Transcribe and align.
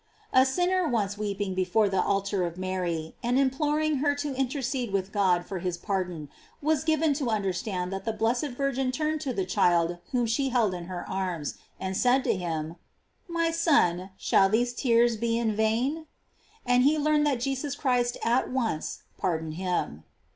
"* 0.21 0.25
A 0.33 0.47
sinner 0.47 0.87
once 0.87 1.15
weeping 1.15 1.53
before 1.53 1.87
the 1.87 2.01
altar 2.01 2.43
of 2.43 2.57
Mary, 2.57 3.13
and 3.21 3.37
imploring 3.37 3.97
her 3.97 4.15
to 4.15 4.33
intercede 4.33 4.91
with 4.91 5.11
God 5.11 5.45
for 5.45 5.59
his 5.59 5.77
pardon, 5.77 6.27
was 6.59 6.83
given 6.83 7.13
to 7.13 7.29
under 7.29 7.53
stand 7.53 7.93
that 7.93 8.03
the 8.03 8.11
blessed 8.11 8.47
Virgin 8.57 8.91
turned 8.91 9.21
to 9.21 9.31
the 9.31 9.45
child 9.45 9.99
whom 10.11 10.25
she 10.25 10.49
held 10.49 10.73
in 10.73 10.85
her 10.85 11.07
arms, 11.07 11.59
and 11.79 11.95
said 11.95 12.23
to 12.23 12.35
him: 12.35 12.77
"My 13.27 13.51
son, 13.51 14.09
shall 14.17 14.49
these 14.49 14.73
tears 14.73 15.17
be 15.17 15.37
in 15.37 15.55
vain?"f 15.55 16.05
an(^ 16.71 16.81
he 16.81 16.97
learned 16.97 17.27
that 17.27 17.39
Jesus 17.41 17.75
Christ 17.75 18.17
at 18.23 18.49
once 18.51 19.03
pardoned 19.19 19.53
him. 19.53 20.03